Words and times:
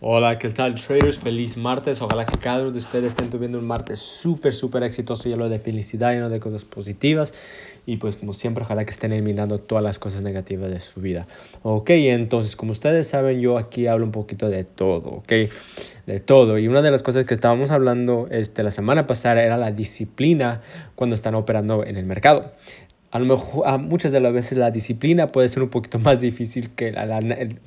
Hola, 0.00 0.38
¿qué 0.38 0.48
tal 0.50 0.76
traders? 0.76 1.18
Feliz 1.18 1.56
martes. 1.56 2.00
Ojalá 2.00 2.24
que 2.24 2.38
cada 2.38 2.60
uno 2.60 2.70
de 2.70 2.78
ustedes 2.78 3.08
estén 3.08 3.30
tuviendo 3.30 3.58
un 3.58 3.66
martes 3.66 3.98
súper, 3.98 4.54
súper 4.54 4.84
exitoso, 4.84 5.28
lleno 5.28 5.48
de 5.48 5.58
felicidad, 5.58 6.12
lleno 6.12 6.28
de 6.28 6.38
cosas 6.38 6.64
positivas. 6.64 7.34
Y 7.84 7.96
pues 7.96 8.14
como 8.14 8.32
siempre, 8.32 8.62
ojalá 8.62 8.84
que 8.84 8.92
estén 8.92 9.10
eliminando 9.10 9.58
todas 9.58 9.82
las 9.82 9.98
cosas 9.98 10.22
negativas 10.22 10.70
de 10.70 10.78
su 10.78 11.00
vida. 11.00 11.26
Ok, 11.64 11.90
entonces 11.90 12.54
como 12.54 12.70
ustedes 12.70 13.08
saben, 13.08 13.40
yo 13.40 13.58
aquí 13.58 13.88
hablo 13.88 14.04
un 14.04 14.12
poquito 14.12 14.48
de 14.48 14.62
todo, 14.62 15.08
ok. 15.08 15.32
De 16.06 16.20
todo. 16.20 16.58
Y 16.58 16.68
una 16.68 16.80
de 16.80 16.92
las 16.92 17.02
cosas 17.02 17.24
que 17.24 17.34
estábamos 17.34 17.72
hablando 17.72 18.28
este, 18.30 18.62
la 18.62 18.70
semana 18.70 19.08
pasada 19.08 19.42
era 19.42 19.56
la 19.56 19.72
disciplina 19.72 20.60
cuando 20.94 21.16
están 21.16 21.34
operando 21.34 21.84
en 21.84 21.96
el 21.96 22.06
mercado 22.06 22.52
a 23.10 23.18
lo 23.18 23.24
mejor 23.24 23.66
a 23.66 23.78
muchas 23.78 24.12
de 24.12 24.20
las 24.20 24.34
veces 24.34 24.58
la 24.58 24.70
disciplina 24.70 25.32
puede 25.32 25.48
ser 25.48 25.62
un 25.62 25.70
poquito 25.70 25.98
más 25.98 26.20
difícil 26.20 26.70
que, 26.70 26.94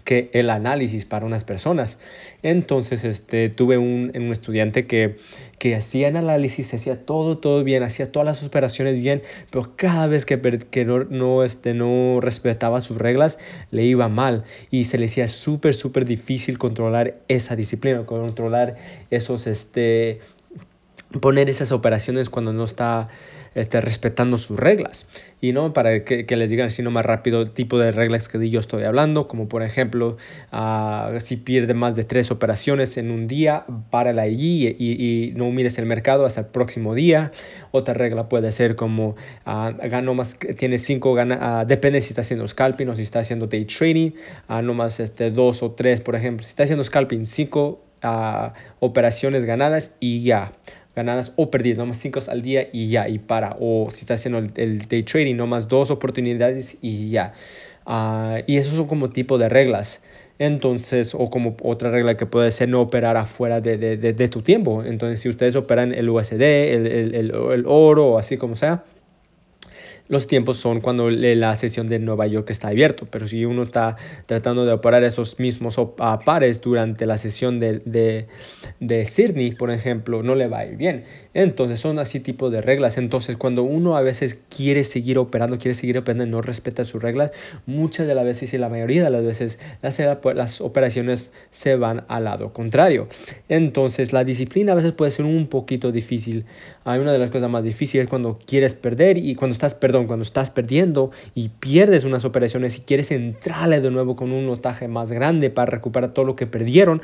que 0.03 0.29
el 0.33 0.51
análisis 0.51 1.05
para 1.05 1.25
unas 1.25 1.43
personas. 1.43 1.97
Entonces, 2.43 3.03
este, 3.03 3.49
tuve 3.49 3.79
un, 3.79 4.11
un 4.15 4.31
estudiante 4.31 4.85
que, 4.85 5.17
que 5.57 5.75
hacía 5.75 6.09
el 6.09 6.17
análisis, 6.17 6.71
hacía 6.75 7.05
todo, 7.05 7.39
todo 7.39 7.63
bien, 7.63 7.81
hacía 7.81 8.11
todas 8.11 8.25
las 8.25 8.43
operaciones 8.43 8.99
bien, 8.99 9.23
pero 9.49 9.75
cada 9.75 10.05
vez 10.05 10.25
que, 10.25 10.39
que 10.69 10.85
no, 10.85 11.05
no, 11.05 11.43
este, 11.43 11.73
no 11.73 12.19
respetaba 12.21 12.79
sus 12.79 12.97
reglas, 12.97 13.39
le 13.71 13.83
iba 13.83 14.07
mal 14.09 14.43
y 14.69 14.83
se 14.83 14.99
le 14.99 15.07
hacía 15.07 15.27
súper, 15.27 15.73
súper 15.73 16.05
difícil 16.05 16.59
controlar 16.59 17.15
esa 17.27 17.55
disciplina, 17.55 18.05
controlar 18.05 18.75
esos, 19.09 19.47
este, 19.47 20.19
poner 21.19 21.49
esas 21.49 21.71
operaciones 21.71 22.29
cuando 22.29 22.53
no 22.53 22.63
está 22.63 23.09
este, 23.53 23.81
respetando 23.81 24.37
sus 24.37 24.57
reglas. 24.57 25.05
Y 25.41 25.53
no 25.53 25.73
para 25.73 26.05
que, 26.05 26.25
les 26.37 26.49
digan 26.49 26.67
así 26.67 26.81
más 26.83 27.05
rápido 27.05 27.41
el 27.41 27.51
tipo 27.51 27.79
de 27.79 27.91
reglas 27.91 28.29
que 28.29 28.49
yo 28.49 28.59
estoy 28.59 28.83
hablando, 28.83 29.27
como 29.27 29.49
por 29.49 29.63
ejemplo, 29.63 30.17
uh, 30.53 31.19
si 31.19 31.37
pierde 31.37 31.73
más 31.73 31.95
de 31.95 32.03
tres 32.03 32.31
operaciones 32.31 32.97
en 32.97 33.11
un 33.11 33.27
día, 33.27 33.65
párala 33.89 34.21
allí 34.21 34.67
y, 34.77 34.91
y, 34.91 35.31
no 35.35 35.49
mires 35.51 35.77
el 35.79 35.85
mercado 35.85 36.25
hasta 36.25 36.41
el 36.41 36.47
próximo 36.47 36.93
día. 36.93 37.31
Otra 37.71 37.93
regla 37.93 38.29
puede 38.29 38.51
ser 38.51 38.75
como 38.75 39.15
uh, 39.45 39.89
gano 39.89 40.13
más, 40.13 40.35
tiene 40.57 40.77
cinco, 40.77 41.13
gana, 41.13 41.63
uh, 41.63 41.65
depende 41.65 42.01
si 42.01 42.09
está 42.09 42.21
haciendo 42.21 42.47
scalping 42.47 42.89
o 42.89 42.95
si 42.95 43.01
está 43.01 43.19
haciendo 43.19 43.47
day 43.47 43.65
trading, 43.65 44.11
no 44.47 44.73
más 44.73 44.99
este, 44.99 45.31
dos 45.31 45.63
o 45.63 45.71
tres, 45.71 46.01
por 46.01 46.15
ejemplo. 46.15 46.43
Si 46.43 46.49
está 46.51 46.63
haciendo 46.63 46.83
scalping, 46.83 47.25
cinco 47.25 47.83
operaciones 48.79 49.45
ganadas 49.45 49.91
y 49.99 50.23
ya 50.23 50.53
ganadas 50.95 51.33
o 51.35 51.49
perdidas, 51.51 51.77
no 51.77 51.85
más 51.85 51.97
5 51.97 52.19
al 52.27 52.41
día 52.41 52.67
y 52.71 52.89
ya, 52.89 53.07
y 53.07 53.19
para. 53.19 53.55
O 53.59 53.89
si 53.91 54.01
está 54.01 54.15
haciendo 54.15 54.39
el, 54.39 54.87
day 54.87 55.03
trading, 55.03 55.35
no 55.35 55.47
más 55.47 55.67
dos 55.67 55.91
oportunidades 55.91 56.77
y 56.81 57.09
ya. 57.09 57.33
Uh, 57.85 58.43
y 58.47 58.57
esos 58.57 58.75
son 58.75 58.87
como 58.87 59.09
tipo 59.09 59.37
de 59.37 59.49
reglas. 59.49 60.01
Entonces, 60.39 61.13
o 61.13 61.29
como 61.29 61.55
otra 61.61 61.91
regla 61.91 62.17
que 62.17 62.25
puede 62.25 62.51
ser 62.51 62.69
no 62.69 62.81
operar 62.81 63.15
afuera 63.15 63.61
de, 63.61 63.77
de, 63.77 63.97
de, 63.97 64.13
de 64.13 64.27
tu 64.27 64.41
tiempo. 64.41 64.83
Entonces, 64.83 65.19
si 65.19 65.29
ustedes 65.29 65.55
operan 65.55 65.93
el 65.93 66.09
USD, 66.09 66.41
el, 66.41 66.87
el, 66.87 67.15
el 67.15 67.65
oro 67.67 68.13
o 68.13 68.17
así 68.17 68.37
como 68.37 68.55
sea, 68.55 68.83
los 70.11 70.27
tiempos 70.27 70.57
son 70.57 70.81
cuando 70.81 71.09
la 71.09 71.55
sesión 71.55 71.87
de 71.87 71.97
Nueva 71.97 72.27
York 72.27 72.49
está 72.49 72.67
abierto, 72.67 73.07
pero 73.09 73.29
si 73.29 73.45
uno 73.45 73.63
está 73.63 73.95
tratando 74.25 74.65
de 74.65 74.73
operar 74.73 75.05
esos 75.05 75.39
mismos 75.39 75.79
pares 76.25 76.59
durante 76.59 77.05
la 77.05 77.17
sesión 77.17 77.61
de, 77.61 77.79
de, 77.85 78.27
de 78.81 79.05
Sydney, 79.05 79.51
por 79.51 79.71
ejemplo, 79.71 80.21
no 80.21 80.35
le 80.35 80.49
va 80.49 80.59
a 80.59 80.65
ir 80.65 80.75
bien. 80.75 81.05
Entonces 81.33 81.79
son 81.79 81.99
así 81.99 82.19
tipo 82.19 82.49
de 82.49 82.61
reglas. 82.61 82.97
Entonces 82.97 83.37
cuando 83.37 83.63
uno 83.63 83.95
a 83.95 84.01
veces 84.01 84.41
quiere 84.55 84.83
seguir 84.83 85.17
operando, 85.17 85.57
quiere 85.57 85.73
seguir 85.73 85.97
operando 85.97 86.25
y 86.25 86.29
no 86.29 86.41
respeta 86.41 86.83
sus 86.83 87.01
reglas, 87.01 87.31
muchas 87.65 88.07
de 88.07 88.15
las 88.15 88.25
veces 88.25 88.53
y 88.53 88.57
la 88.57 88.69
mayoría 88.69 89.03
de 89.03 89.09
las 89.09 89.23
veces 89.23 89.59
las, 89.81 90.61
operaciones 90.61 91.31
se 91.51 91.75
van 91.75 92.03
al 92.07 92.25
lado 92.25 92.53
contrario. 92.53 93.07
Entonces 93.49 94.13
la 94.13 94.23
disciplina 94.23 94.73
a 94.73 94.75
veces 94.75 94.91
puede 94.91 95.11
ser 95.11 95.25
un 95.25 95.47
poquito 95.47 95.91
difícil. 95.91 96.45
Hay 96.83 96.99
una 96.99 97.13
de 97.13 97.19
las 97.19 97.29
cosas 97.29 97.49
más 97.49 97.63
difíciles 97.63 98.07
cuando 98.07 98.39
quieres 98.45 98.73
perder 98.73 99.17
y 99.17 99.35
cuando 99.35 99.53
estás, 99.53 99.73
perdón, 99.73 100.07
cuando 100.07 100.23
estás 100.23 100.49
perdiendo 100.49 101.11
y 101.33 101.49
pierdes 101.49 102.03
unas 102.03 102.25
operaciones 102.25 102.77
y 102.77 102.81
quieres 102.81 103.11
entrarle 103.11 103.81
de 103.81 103.91
nuevo 103.91 104.15
con 104.15 104.31
un 104.31 104.45
notaje 104.45 104.87
más 104.87 105.11
grande 105.11 105.49
para 105.49 105.71
recuperar 105.71 106.13
todo 106.13 106.25
lo 106.25 106.35
que 106.35 106.47
perdieron. 106.47 107.01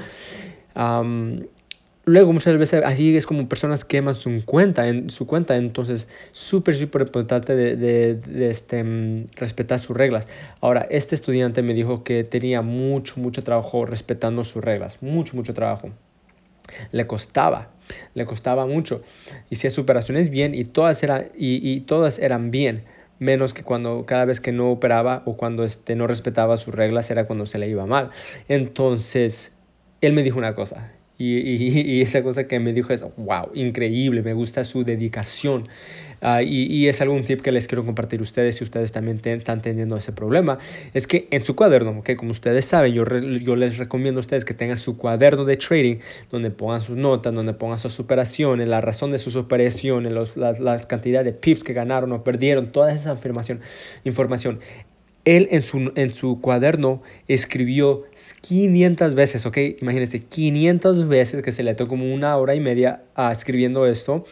Luego 2.07 2.31
muchas 2.31 2.57
veces 2.57 2.83
así 2.85 3.17
es 3.17 3.25
como 3.27 3.49
personas 3.49 3.83
queman 3.83 4.15
su 4.15 4.45
cuenta, 4.45 4.87
en 4.87 5.09
su 5.09 5.27
cuenta, 5.27 5.57
entonces 5.57 6.07
súper, 6.31 6.73
súper 6.73 7.01
importante 7.01 7.53
de, 7.53 8.49
este, 8.49 8.81
mm, 8.81 9.27
respetar 9.35 9.77
sus 9.79 9.97
reglas. 9.97 10.25
Ahora, 10.61 10.87
este 10.89 11.15
estudiante 11.15 11.61
me 11.63 11.73
dijo 11.73 12.05
que 12.05 12.23
tenía 12.23 12.61
mucho, 12.61 13.19
mucho 13.19 13.41
trabajo 13.41 13.85
respetando 13.85 14.45
sus 14.45 14.63
reglas, 14.63 15.01
mucho, 15.01 15.35
mucho 15.35 15.53
trabajo. 15.53 15.89
Le 16.93 17.05
costaba, 17.07 17.71
le 18.13 18.25
costaba 18.25 18.65
mucho. 18.65 19.01
Hacía 19.51 19.69
operaciones 19.77 20.29
bien 20.29 20.55
y 20.55 20.63
todas, 20.63 21.03
eran, 21.03 21.25
y, 21.37 21.59
y 21.69 21.81
todas 21.81 22.19
eran 22.19 22.51
bien 22.51 22.85
menos 23.19 23.53
que 23.53 23.63
cuando 23.63 24.05
cada 24.05 24.23
vez 24.23 24.39
que 24.39 24.53
no 24.53 24.71
operaba 24.71 25.23
o 25.25 25.35
cuando 25.35 25.65
este, 25.65 25.97
no 25.97 26.07
respetaba 26.07 26.55
sus 26.55 26.73
reglas 26.73 27.11
era 27.11 27.27
cuando 27.27 27.45
se 27.45 27.57
le 27.57 27.67
iba 27.67 27.85
mal. 27.85 28.11
Entonces, 28.47 29.51
él 29.99 30.13
me 30.13 30.23
dijo 30.23 30.37
una 30.37 30.55
cosa, 30.55 30.91
y, 31.19 32.01
esa 32.01 32.21
cosa 32.21 32.47
que 32.47 32.59
me 32.59 32.73
dijo 32.73 32.93
es, 32.93 33.03
wow, 33.17 33.49
increíble, 33.53 34.21
me 34.21 34.33
gusta 34.33 34.63
su 34.63 34.83
dedicación. 34.83 35.63
Uh, 36.21 36.41
y, 36.41 36.87
es 36.87 36.99
algún 37.01 37.23
tip 37.23 37.41
que 37.41 37.51
les 37.51 37.67
quiero 37.67 37.85
compartir 37.85 38.19
a 38.19 38.23
ustedes 38.23 38.55
si 38.55 38.63
ustedes 38.63 38.91
también 38.91 39.21
están 39.23 39.61
teniendo 39.61 39.97
ese 39.97 40.11
problema. 40.11 40.57
Es 40.93 41.07
que 41.07 41.27
en 41.31 41.43
su 41.43 41.55
cuaderno, 41.55 42.03
que 42.03 42.15
como 42.15 42.31
ustedes 42.31 42.65
saben, 42.65 42.93
yo, 42.93 43.03
yo 43.05 43.55
les 43.55 43.77
recomiendo 43.77 44.19
a 44.19 44.21
ustedes 44.21 44.45
que 44.45 44.53
tengan 44.53 44.77
su 44.77 44.97
cuaderno 44.97 45.45
de 45.45 45.57
trading 45.57 45.97
donde 46.31 46.49
pongan 46.51 46.81
sus 46.81 46.97
notas, 46.97 47.33
donde 47.33 47.53
pongan 47.53 47.79
sus 47.79 47.99
operaciones, 47.99 48.67
la 48.67 48.81
razón 48.81 49.11
de 49.11 49.19
sus 49.19 49.35
operaciones, 49.35 50.11
los, 50.11 50.37
la, 50.37 50.53
la, 50.53 50.79
cantidad 50.79 51.23
de 51.23 51.33
pips 51.33 51.63
que 51.63 51.73
ganaron 51.73 52.11
o 52.11 52.23
perdieron, 52.23 52.71
toda 52.71 52.91
esa 52.91 53.11
afirmación, 53.11 53.61
información. 54.03 54.59
Él 55.27 55.49
en 55.51 56.13
su, 56.13 56.39
cuaderno 56.39 57.01
escribió 57.27 58.05
500 58.39 59.13
veces, 59.13 59.45
¿ok? 59.45 59.57
Imagínense, 59.81 60.23
500 60.23 61.05
veces 61.09 61.41
que 61.41 61.51
se 61.51 61.63
le 61.63 61.75
tomó 61.75 61.89
como 61.89 62.13
una 62.13 62.37
hora 62.37 62.55
y 62.55 62.61
media 62.61 63.03
a 63.13 63.33
escribiendo 63.33 63.85
esto. 63.87 64.23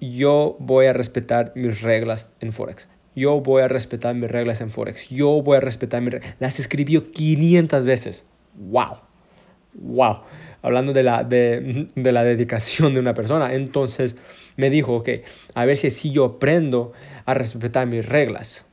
Yo 0.00 0.56
voy 0.58 0.86
a 0.86 0.92
respetar 0.92 1.52
mis 1.54 1.82
reglas 1.82 2.32
en 2.40 2.52
Forex. 2.52 2.88
Yo 3.14 3.40
voy 3.42 3.62
a 3.62 3.68
respetar 3.68 4.16
mis 4.16 4.28
reglas 4.28 4.60
en 4.60 4.72
Forex. 4.72 5.08
Yo 5.08 5.40
voy 5.40 5.58
a 5.58 5.60
respetar 5.60 6.02
mis 6.02 6.14
reglas. 6.14 6.34
Las 6.40 6.58
escribió 6.58 7.12
500 7.12 7.84
veces. 7.84 8.26
¡Wow! 8.54 8.96
¡Wow! 9.74 10.22
Hablando 10.62 10.92
de 10.92 11.04
la, 11.04 11.22
de, 11.22 11.86
de 11.94 12.12
la 12.12 12.24
dedicación 12.24 12.94
de 12.94 12.98
una 12.98 13.14
persona. 13.14 13.54
Entonces 13.54 14.16
me 14.56 14.68
dijo, 14.68 14.96
ok, 14.96 15.10
a 15.54 15.64
ver 15.64 15.76
si 15.76 15.86
así 15.86 16.10
yo 16.10 16.24
aprendo 16.24 16.92
a 17.24 17.34
respetar 17.34 17.86
mis 17.86 18.04
reglas 18.04 18.66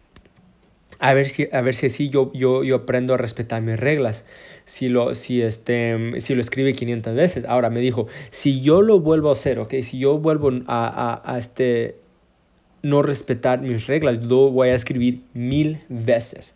a 1.00 1.14
ver 1.14 1.28
si, 1.28 1.48
a 1.52 1.62
ver 1.62 1.76
si 1.76 1.88
así 1.88 2.10
yo, 2.10 2.32
yo, 2.34 2.64
yo 2.64 2.76
aprendo 2.78 3.14
a 3.14 3.18
respetar 3.18 3.62
mis 3.62 3.80
reglas. 3.80 4.26
Si 4.66 4.90
lo, 4.90 5.16
si, 5.16 5.42
este, 5.42 6.20
si 6.22 6.36
lo 6.36 6.42
escribe 6.42 6.74
500 6.74 7.16
veces. 7.16 7.46
Ahora 7.48 7.70
me 7.70 7.80
dijo, 7.80 8.08
si 8.30 8.62
yo 8.62 8.82
lo 8.82 9.00
vuelvo 9.00 9.30
a 9.30 9.34
hacer, 9.34 9.60
¿ok? 9.60 9.76
Si 9.82 9.98
yo 10.00 10.20
vuelvo 10.20 10.52
a, 10.68 11.22
a, 11.26 11.34
a 11.34 11.38
este, 11.40 11.96
no 12.84 13.02
respetar 13.02 13.62
mis 13.62 13.88
reglas, 13.88 14.20
lo 14.20 14.52
voy 14.52 14.70
a 14.70 14.76
escribir 14.76 15.22
mil 15.34 15.80
veces 15.90 16.54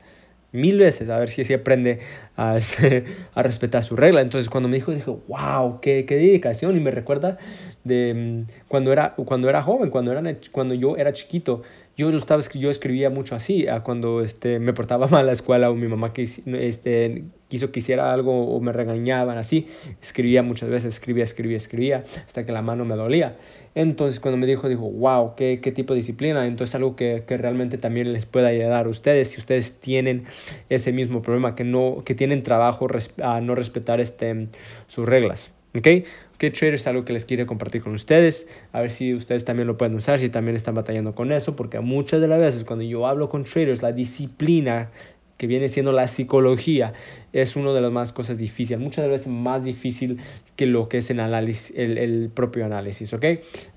mil 0.53 0.77
veces 0.77 1.09
a 1.09 1.19
ver 1.19 1.29
si 1.29 1.41
así 1.41 1.53
aprende 1.53 1.99
a, 2.37 2.57
este, 2.57 3.03
a 3.33 3.43
respetar 3.43 3.83
su 3.83 3.97
regla. 3.97 4.21
Entonces 4.21 4.49
cuando 4.49 4.69
me 4.69 4.75
dijo, 4.75 4.93
dijo, 4.93 5.21
wow, 5.27 5.81
qué, 5.81 6.05
qué 6.05 6.15
dedicación. 6.15 6.77
Y 6.77 6.79
me 6.79 6.91
recuerda 6.91 7.37
de 7.83 8.45
mm, 8.47 8.51
cuando 8.67 8.91
era, 8.91 9.13
cuando 9.15 9.49
era 9.49 9.61
joven, 9.61 9.89
cuando, 9.89 10.11
era, 10.11 10.21
cuando 10.51 10.73
yo 10.73 10.97
era 10.97 11.13
chiquito 11.13 11.63
yo 11.95 12.09
lo 12.09 12.17
estaba, 12.17 12.41
yo 12.53 12.71
escribía 12.71 13.11
mucho 13.11 13.35
así, 13.35 13.67
cuando 13.83 14.21
este, 14.21 14.59
me 14.59 14.73
portaba 14.73 15.07
mal 15.09 15.21
a 15.21 15.23
la 15.25 15.31
escuela 15.31 15.69
o 15.69 15.75
mi 15.75 15.87
mamá 15.87 16.11
que, 16.11 16.23
este, 16.23 17.23
quiso 17.49 17.71
que 17.71 17.79
hiciera 17.79 18.11
algo 18.11 18.47
o 18.47 18.59
me 18.59 18.71
regañaban 18.71 19.37
así, 19.37 19.67
escribía 20.01 20.41
muchas 20.41 20.69
veces, 20.69 20.95
escribía, 20.95 21.23
escribía, 21.23 21.57
escribía, 21.57 22.03
hasta 22.25 22.45
que 22.45 22.51
la 22.51 22.63
mano 22.63 22.83
me 22.83 22.95
dolía. 22.95 23.37
Entonces 23.75 24.19
cuando 24.19 24.37
me 24.37 24.47
dijo, 24.47 24.67
dijo, 24.69 24.89
wow, 24.89 25.35
qué, 25.35 25.59
qué 25.61 25.71
tipo 25.71 25.93
de 25.93 25.97
disciplina, 25.97 26.45
entonces 26.47 26.73
algo 26.75 26.95
que, 26.95 27.23
que, 27.27 27.37
realmente 27.37 27.77
también 27.77 28.11
les 28.11 28.25
puede 28.25 28.47
ayudar 28.47 28.87
a 28.87 28.89
ustedes, 28.89 29.29
si 29.29 29.39
ustedes 29.39 29.79
tienen 29.79 30.25
ese 30.69 30.91
mismo 30.91 31.21
problema, 31.21 31.55
que, 31.55 31.63
no, 31.63 32.01
que 32.03 32.15
tienen 32.15 32.41
trabajo 32.41 32.87
a 33.21 33.41
no 33.41 33.55
respetar 33.55 33.99
este, 33.99 34.47
sus 34.87 35.05
reglas. 35.05 35.51
¿Ok? 35.75 36.05
¿Qué 36.37 36.51
trader 36.51 36.75
es 36.75 36.87
algo 36.87 37.05
que 37.05 37.13
les 37.13 37.25
quiero 37.25 37.45
compartir 37.47 37.81
con 37.81 37.93
ustedes? 37.93 38.47
A 38.73 38.81
ver 38.81 38.91
si 38.91 39.13
ustedes 39.13 39.45
también 39.45 39.67
lo 39.67 39.77
pueden 39.77 39.95
usar, 39.95 40.19
si 40.19 40.29
también 40.29 40.55
están 40.55 40.75
batallando 40.75 41.15
con 41.15 41.31
eso, 41.31 41.55
porque 41.55 41.79
muchas 41.79 42.21
de 42.21 42.27
las 42.27 42.39
veces 42.39 42.63
cuando 42.63 42.83
yo 42.83 43.07
hablo 43.07 43.29
con 43.29 43.43
traders, 43.43 43.81
la 43.81 43.91
disciplina 43.91 44.91
que 45.37 45.47
viene 45.47 45.69
siendo 45.69 45.91
la 45.91 46.07
psicología, 46.07 46.93
es 47.33 47.55
una 47.55 47.73
de 47.73 47.81
las 47.81 47.91
más 47.91 48.13
cosas 48.13 48.37
difíciles, 48.37 48.79
muchas 48.79 49.07
veces 49.09 49.27
más 49.27 49.63
difícil 49.63 50.19
que 50.55 50.67
lo 50.67 50.87
que 50.89 50.99
es 50.99 51.09
el, 51.09 51.19
análisis, 51.19 51.75
el, 51.75 51.97
el, 51.97 52.29
propio 52.29 52.65
análisis, 52.65 53.13
¿ok? 53.13 53.25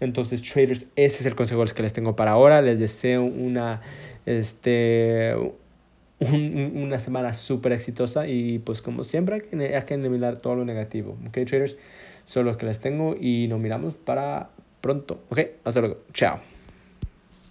Entonces, 0.01 0.43
traders, 0.43 0.87
ese 0.97 1.21
es 1.21 1.27
el 1.27 1.35
consejo 1.35 1.65
que 1.65 1.83
les 1.83 1.93
tengo 1.93 2.15
para 2.15 2.33
ahora. 2.33 2.61
Les 2.61 2.79
deseo 2.79 3.25
una, 3.25 3.81
este, 4.27 5.35
una 6.21 6.99
semana 6.99 7.35
súper 7.35 7.73
exitosa 7.73 8.27
y 8.27 8.59
pues 8.59 8.81
como 8.81 9.05
siempre 9.05 9.35
hay 9.35 9.83
que 9.85 9.95
eliminar 9.95 10.39
todo 10.39 10.57
lo 10.57 10.65
negativo. 10.65 11.19
Ok, 11.27 11.39
traders, 11.47 11.77
son 12.25 12.47
los 12.47 12.57
que 12.57 12.67
les 12.67 12.81
tengo 12.81 13.17
y 13.19 13.49
nos 13.49 13.61
miramos 13.61 13.95
para 13.95 14.51
pronto. 14.81 15.21
Ok, 15.29 15.41
hasta 15.65 15.81
luego. 15.81 15.99
Chao. 16.13 16.56